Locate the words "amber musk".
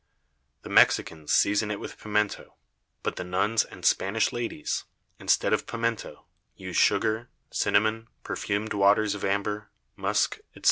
9.23-10.37